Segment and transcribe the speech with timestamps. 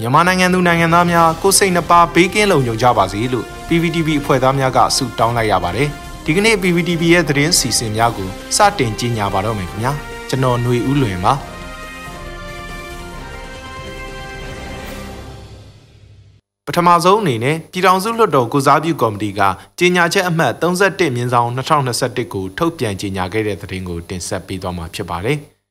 [0.00, 5.88] မြန်မာနိုင်ငံသူနိုင်ငံသားများကိုစိတ်နှပါဘေးကင်းလုံခြုံကြပါစေလို့ PVTV အဖွဲ့သားများကဆုတောင်းလိုက်ရပါတယ်။
[6.24, 9.92] ဒီကနေ့ PVTV ရဲ့သတင်းစီစဉ်များကိုစတင်ကြီးညာပါတော့မယ်ခင်ဗျာ။
[10.28, 11.34] ကျွန်တော်ຫນွေဦးလွင်ပါ
[16.66, 19.40] ပထမဆုံးအနေနဲ့ပြည်ထောင်စုလွှတ်တော်ကုစားပြုကော်မတီက
[19.78, 25.38] ကြေညာချက်အမှတ်31မြင်းဆောင်2021ကိုထုတ်ပြန်ကြေညာခဲ့တဲ့သတင်းကိုတင်ဆက်ပေးသွားမှာဖြစ်ပါတယ်။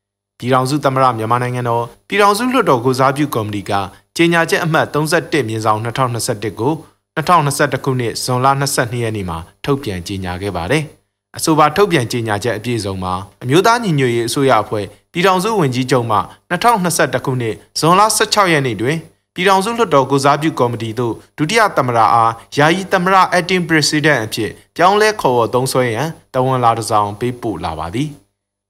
[0.41, 3.71] ပြည်ထောင်စုသမ္မတမြန်မာနိုင်ငံတော်ပြည်ထောင်စုလွှတ်တော်ကုစားပြုကော်မတီက
[4.17, 6.73] ကြေညာချက်အမှတ်31မြင်းဆောင်2021ကို
[7.17, 10.83] 2021ခုနှစ်ဇွန်လ22ရက်နေ့မှာထုတ်ပြန်ကြေညာခဲ့ပါတယ်။
[11.37, 13.13] အဆိုပါထုတ်ပြန်ကြေညာချက်အပြည့်အစုံမှာ
[13.43, 16.17] အမျိုးသားညီညွတ်ရေးအစိုးရအဖွဲ့ပြည်ထောင်စုဝန်ကြီးချုပ်မှ
[16.51, 18.97] 2021ခုနှစ်ဇွန်လ16ရက်နေ့တွင်
[19.35, 28.09] ပြည်ထောင်စုလွှတ်တော်ကိုစားပြုကော်မတီသို့ဒုတိယသမ္မတအားယာယီသမ္မတ acting president အဖြစ်ပြောင်းလဲခေါ်ဝေါ်သုံးစွဲရန်တဝန်လာတစ်စောင်ပေးပို့လာပါသည်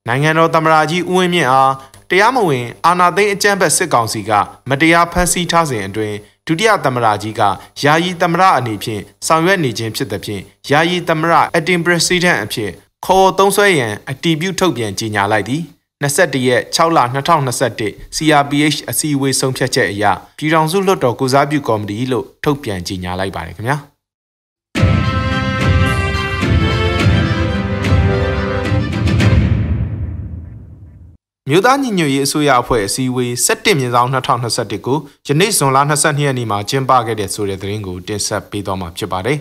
[0.08, 1.74] နိုင်ငံတော်သမ္မတကြီးဦးဝင်းမြင့်အား
[2.10, 4.32] တရားမဝင်အာဏာသိမ်းအကြမ်းဖက်စစ်ကောင်စီက
[4.70, 6.16] မတရားဖမ်းဆီးထားစဉ်အတွင်း
[6.48, 7.42] ဒုတိယသမ္မတကြီးက
[7.84, 12.72] ယာယီသမ္မတအနေဖြင့်ဆောင်ရွက်နေခြင်းဖြစ်သဖြင့်ယာယီသမ္မတ acting president အဖြစ်
[13.06, 15.62] ခေါ်သုံးစွဲရန်အတည်ပြုထုတ်ပြန်ကြေညာလိုက်သည်
[16.02, 17.00] 21ရက်6လ
[17.58, 20.06] 2021 CRPH အစည်းအဝေးဆုံးဖြတ်ချက်အရ
[20.38, 23.91] ပြည်ထောင်စုလွှတ်တော်ကုစားပြုကော်မတီလို့ထုတ်ပြန်ကြေညာလိုက်ပါတယ်ခင်ဗျာ
[31.54, 39.38] မြို့သားညီညွတ်ရေးအစိုးရအဖွဲ့အစည်းအဝေး17မြင်းဆောင်2021ကိုယနေ့ဇွန်လ22ရက်နေ့မှာကျင်းပခဲ့တဲ့ဆိုတဲ့သတင်းကိုတင်ဆက်ပေးသွားမှာဖြစ်ပါတယ်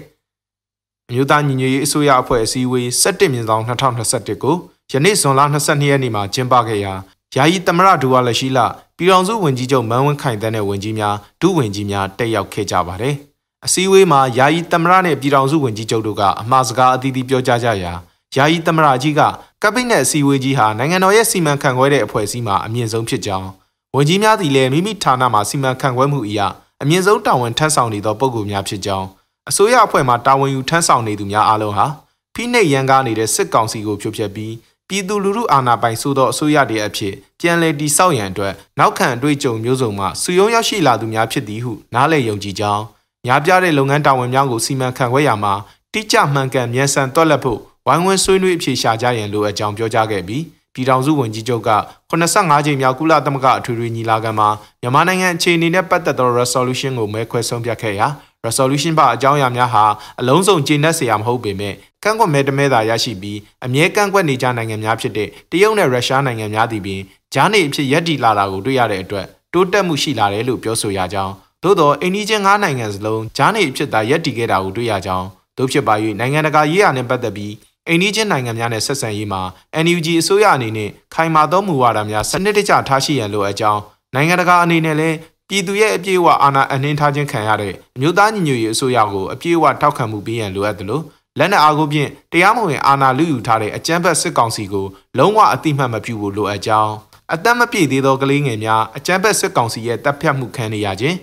[1.13, 4.57] ။မြို့သားညီညွတ်ရေးအစိုးရအဖွဲ့အစည်းအဝေး17မြင်းဆောင်2021ကို
[4.93, 6.93] ယနေ့ဇွန်လ22ရက်နေ့မှာကျင်းပခဲ့ရာ
[7.37, 8.59] ယာယီသမရဒူဝါလက်ရှိလ
[8.97, 13.15] ပြည်ထောင်စုဝန်ကြီးချုပ်မန်းဝင်းခိုင်တဲ့ဝန်ကြီးများဒုဝန်ကြီးများတက်ရောက်ခဲ့ကြပါတယ်။
[13.67, 17.93] အစည်းအဝေးမှာယာယီသမရနဲ့ပြည်ထောင်စုဝန်ကြီးချုပ်တို့ကအမှားစကားအသီးသီးပြောကြားကြရာ
[18.37, 19.21] ယာယီသမရကြီးက
[19.63, 23.49] ကပိနက်အစည်းအဝေးကြီးဟာနိုင်ငံတော်ရဲ့စီမံခန့်ခွဲတဲ့အဖွဲ့အစည်းမှာအမြင့်ဆုံးဖြစ်ကြောင်း
[23.97, 26.47] ဝန်ကြီးများသည်လည်းမိမိဌာနမှာစီမံခန့်ခွဲမှုအရာ
[26.83, 29.07] အမြင့်ဆုံးတာဝန်ထမ်းဆောင်နေသောပုဂ္ဂိုလ်များဖြစ်ကြောင်း
[29.51, 31.87] အစိုးရအဖွဲ့မှတာဝန်ယူထမ်းဆောင်နေသူများအားလုံးဟာ
[32.35, 34.55] ဖိနှိပ်ရန်ကားနေတဲ့စစ်ကောင်စီကိုဖြိုဖျက်ပြီး
[34.89, 42.83] ပြည်သူလူထုအာဏာပိုင်ဆိုသောအစိုးရတွေအဖြစ်ပြန်လည်တည်ဆောက်ရန်အတွက်နောက်ခံအတွေ့အကြုံမျိုးစုံမှစုယုံရောက်ရှိလာသူများဖြစ်သည်ဟုနားလည်ယုံကြည်ကြောင်း
[43.27, 45.55] ညာပြတဲ့လုပ်ငန်းတာဝန်များကိုစီမံခန့်ခွဲရမှာ
[45.93, 51.71] တိကျမှန်ကန်မြန်ဆန်တွက်လက်ဖို့ ဝိုင်းဝန်းဆွေးနွေးအဖြေရှာကြရန်လိုအပ်ကြောင်းပြောကြားခဲ့ပြီးပြည်ထောင်စုဝန်ကြီးချုပ်က
[52.11, 54.49] 85ကြိမ်မြောက်ကုလသမဂ္ဂအထွေထွေညီလာခံမှာ
[54.81, 58.07] မြန်မာနိုင်ငံအခြေအနေနဲ့ပတ်သက်သော resolution ကိုမဲခွဲဆုံးဖြတ်ခဲ့ရာ
[58.47, 59.85] resolution ပါအကြောင်းအရာများဟာ
[60.21, 61.75] အလုံးစုံကျေနပ်စရာမဟုတ်ပေမဲ့
[62.05, 67.01] ကန့်ကွက်မဲတမဲသာရရှိပြီးအမြဲကန့်ကွက်နေကြနိုင်ငံများဖြစ်တဲ့တရုတ်နဲ့ရုရှားနိုင်ငံများသည်ပင်
[67.35, 75.27] ဂျားနေအဖြစ်ရပ်တည်လာတာကိုတွေ့ရတဲ့အတွက်တိုးတက်မှုရှိလာတယ်လို့ပြောဆိုရကြောင်းသို့သောအိန္ဒိချင်း၅နိုင်ငံစလုံးဂျားနေအဖြစ်သာရပ်တည်ခဲ့တာကိုတွေ့ရကြောင်း
[75.59, 77.53] တို့ဖြစ်ပါ၍နိုင်ငံတကာရေးရာနဲ့ပတ်သက်ပြီး
[77.89, 79.43] အိန္ဒိချင်းနိုင်ငံများနဲ့ဆက်ဆံရေးမှာ
[79.85, 83.81] NUG အစိုးရအနေနဲ့ခိုင်မာသောမူဝါဒများစနစ်တကျထားရှိရန်လိုအပ်ကြောင်း
[84.15, 85.17] နိုင်ငံတကာအနေနဲ့လည်း
[85.49, 91.03] ပြည်သူရဲ့အပြည့်အဝအာဏာအနှင်းထားခြင်းခံရတဲ့အမျိုးသားညီညွတ်ရေးအစိုးရကိုအပြည့်အဝထောက်ခံမှုပေးရန်လိုအပ်တယ်လို့
[91.39, 94.87] လက်နက်အားကိုဖြင့်တရားမဝင်အာဏာလုယူထားတဲ့အကြမ်းဖက်စစ်ကောင်စီကို
[95.19, 96.93] လုံးဝအတိမတ်မပြုဖို့လိုအပ်ကြောင်း
[97.35, 101.17] အသက်မပြည့်သေးသောကလေးငယ်များအကြမ်းဖက်စစ်ကောင်စီရဲ့တပ်ဖြတ်မှုခံနေရခြင်း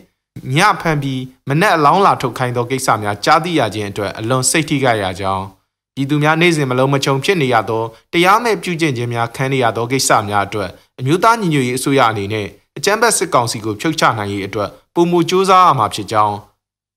[0.55, 5.43] ညဖန်ပြီးမနက်အလောင်းလာထုတ်ခိုင်းသောကိစ္စများကြားသိရခြင်းအတွက်အလွန်စိတ်ထိခိုက်ရကြောင်း
[5.97, 10.69] ပြည်သူများနေ့စဉ်မလုံးမချုံဖြစ်နေရသောတရားမဲ့ပြုကျင့်ခြင်းများခံနေရသောကိစ္စများအတွက်
[10.99, 12.47] အမျိုးသားညီညွတ်ရေးအစိုးရအနေနဲ့
[12.77, 16.35] အကြမ်းဖက်စစ်ကောင်စီကိုဖြုတ်ချနိုင်ရေးအတွက်ပုံမူစ조사ရမှာဖြစ်ကြောင်း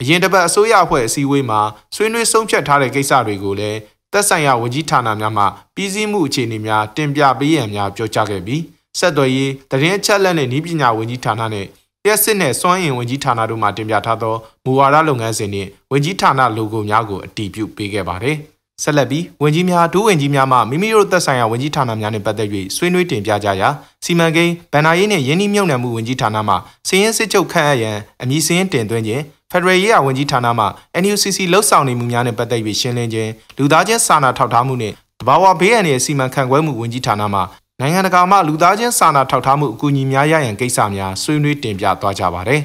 [0.01, 1.61] အရင်တစ်ပတ်အစိုးရအဖွဲ့အစည်းအဝေးမှာ
[1.95, 3.79] ဆွေးနွေးဆုံးဖြတ်ထားတဲ့ကိစ္စတွေကိုလည်း
[4.13, 5.45] သက်ဆိုင်ရာဝန်ကြီးဌာနများမှ
[5.75, 8.63] ပြည်စည်းမှုအခြေအနေများတင်ပြပေးရန်များပြောကြားခဲ့ပြီး
[8.99, 11.67] ဆက်သွယ်ရေးတရင်အချက်လက်နဲ့ဤပညာဝန်ကြီးဌာနနဲ့
[12.07, 14.35] ရက်စစ်နဲ့စွမ်းအင်ဝန်ကြီးဌာနတို့မှတင်ပြထားသော
[14.65, 18.39] မူဝါဒလုပ်ငန်းစဉ်နှင့်ဝန်ကြီးဌာန logo များကိုအတည်ပြုပေးခဲ့ပါတယ်။
[18.83, 23.69] ဆက်လက်ပြီးဝန်ကြီးများဒုဝန်ကြီးများမှမိမိတို့သက်ဆိုင်ရာဝန်ကြီးဌာနများနှင့်ပတ်သက်၍ဆွေးနွေးတင်ပြကြရာ
[24.05, 26.55] စီမံကိန်းဗန်နာရေးနှင့်ယင်းနှိမ့်မြုံနယ်မှုဝန်ကြီးဌာနမှ
[26.89, 30.67] စည်ရင်းစစ်ချုပ်ခန့်အပ်ရန်အမည်စည်ရင်းတင်သွင်းခြင်းဖက်ဒရယ်ရေးရာဝန်ကြီးဌာနမှ
[31.03, 37.41] NUCC လှုပ်ဆောင်နေမှုများနှင့်ပတ်သက်၍ရှင်းလင်းခြင်းလူသားချင်းစာနာထောက်ထားမှုနှင့်တဘာဝဘေးအန္တရာယ်စီမံခန့်ခွဲမှုဝန်ကြီးဌာနမှ
[37.81, 42.63] နိုင်ငံတကာမှလူသားချင်းစာနာထောက်ထားမှုအကူအညီများရရန်ကိစ္စများဆွေးနွေးတင်ပြသွားကြပါသည်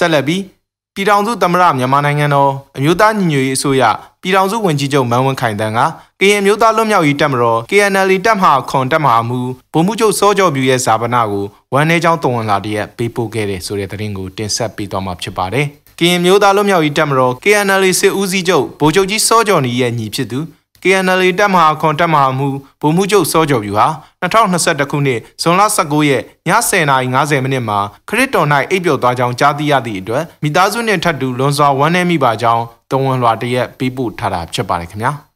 [0.00, 0.42] ဆက်လက်ပြီး
[0.94, 3.82] ပြည်ထောင်စုသမ္မတမြန်မာနိုင်ငံတော်အမျိုးသားညီညွတ်ရေးအစိုးရ
[4.22, 5.80] ပြည်ထောင်စုဝန်ကြီးချုပ်မန်းဝင်းခိုင်တန်းက
[6.20, 9.40] ကရင်မျိုးသားလွတ်မြောက်ရေးတပ်မတော် KNL တပ်မဟာခွန်တပ်မဟာမူ
[9.72, 15.66] ဗိုလ်မှူးချုပ်စောကျော်ပြူရဲ့ဇာပနာကိုဝန်내ချောင်းတုံဝင်လာတဲ့ပေးပို့ခဲ့တဲ့ဆိုတဲ့သတင်းကိုတင်ဆက်ပေးသွားမှာဖြစ်ပါတယ်။
[15.98, 20.38] ကရင်မျိုးသားလွတ်မြောက်ရေးတပ်မတော် KNL စစ်ဦးစီးချုပ်ဗိုလ်ချုပ်ကြီးစောကျော်နီရဲ့ညီဖြစ်သူ
[20.82, 22.48] KNL တပ်မဟာခွန်တပ်မဟာမှု
[22.80, 23.86] ဗိုလ်မှူးချုပ်စောကျော်ဖြူဟာ
[24.22, 27.78] 2021ခုနှစ်ဇွန်လ19ရက်ည10:50မိနစ်မှာ
[28.08, 35.12] ခရစ်တော်၌အိပ်ပျော်သွားကြောင်းကြားသိရသည့်အတွက်မိသားစုနှင့်ထပ်တူလွန်စွာဝမ်းနည်းမိပါကြောင်းတဝန်လွှာတရက်ပေးပို့ထားတာဖြစ်ပါတယ်ခင်ဗျာ။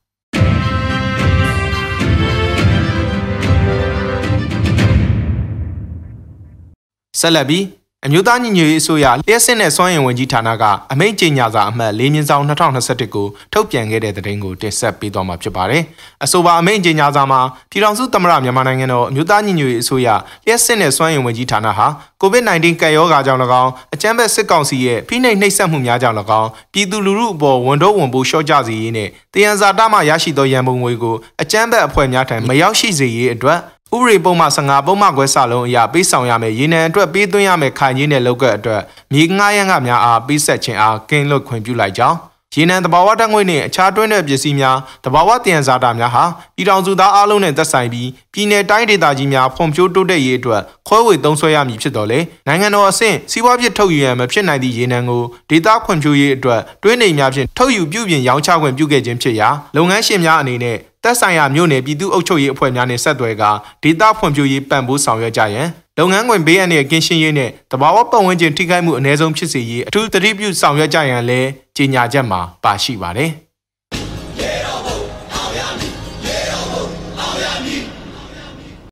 [7.21, 7.65] ဆက်လက်ပြီး
[8.07, 15.83] အမျိုးသားညီညွတ်ရေးအစိုးရလျှက်စစ်နဲ့စွမ်းရင်ဝင်ကြီးဌာနကအမိန့်ကြေညာစာအမှတ်၄မြင်းဆောင်2021ကိုထုတ်ပြန်ခဲ့တဲ့သတင်းကိုတင်ဆက်ပေးသွားမှာဖြစ်ပါတယ်။
[16.25, 17.41] အဆိုပါအမိန့်ကြေညာစာမှာ
[17.71, 20.09] ပြည်ထောင်စုသမ္မတမြန်မာနိုင်ငံတော်အမျိုးသားညီညွတ်ရေးအစိုးရ
[20.47, 21.87] လျှက်စစ်နဲ့စွမ်းရင်ဝင်ကြီးဌာနဟာ
[22.23, 33.59] COVID-19 ကပ်ရောဂါကြောင့်၎င်းအကြမ်းဖက်စစ်ကောင်စီရဲ့ဖိနှိပ်နှိပ်စက်မှုများကြောင့်၎င်းပြည်သူလူထုအပေါ်ဝန်တော့ဝန်ပိုးလျှော့ချစေရေးနဲ့တယံဇာတမှရရှိသောရန်ပုံငွေကိုအကြမ်းဖက်အဖွဲ့များထံမရောက်ရှိစေရေးအတွက်
[33.95, 38.83] ဥပဒေပုံမှ15ပုံမှခွဲစလုံးအရာပေးဆောင်ရမယ်ရေနံအတွက်ပေးသွင်းရမယ်ခိုင်ကြီးနဲ့လောက်ကအတွက်
[39.13, 42.19] မြေငှားရမ်းကများအားပေးဆက်ခြင်းအားကင်းလွတ်ခွင့်ပြုလိုက်ကြောင်း
[42.55, 46.25] ရေနံတဘာဝတက်ငွေနှင့်အခြားတွင်းတဲ့ပစ္စည်းများတဘာဝတယံဇာတာများဟာ
[46.57, 63.51] ပြည်ထောင်စုသားအလုံးနဲ့သက်ဆိုင်ပြီးပြည်내တိုင်းဒေသကြီးများဖွံ့ဖြိုးတိုးတက်ရေးအတွက်ခွဲဝေသုံးစွဲရမည်ဖြစ်တော်လေနိုင်ငံတော်အဆင့်စီးပွားဖြစ်ထုတ်ယူရန်မဖြစ်နိုင်သည့်ရေနံကိုဒေသဖွံ့ဖြိုးရေးအတွက်တွင်းနေများဖြင့်ထုတ်ယူပြုပြင်ရောင်းချခွင့်ပြုခဲ့ခြင်းဖြစ်ရာလုပ်ငန်းရှင်များအနေနဲ့သက်ဆိုင်ရာမြို့နယ်ပြည်သူ့အုပ်ချုပ်ရေးအဖွဲ့များနဲ့ဆက်သွယ်ကာ
[63.83, 65.69] ဒေသဖွံ့ဖြိုးရေးပံ့ပိုးဆောင်ရွက်ကြရန်
[65.99, 73.31] လုပ်ငန်းခွင်ဘေးအန္တရာယ်ကင်းရှင်းရေးနဲ့တဘာဝပတ်ဝန်းကျင်ထိခိုက်မှုအ ਨੇ ဆုံးဖြစ်စေရေးအထူးသတိပြုဆောင်ရွက်ကြရန်လည်း ကြေညာချက်မှာပါရှိပါတယ်။